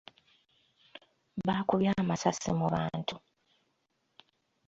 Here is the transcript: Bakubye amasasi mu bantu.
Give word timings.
Bakubye 1.47 1.89
amasasi 2.01 2.49
mu 2.59 2.67
bantu. 2.73 3.15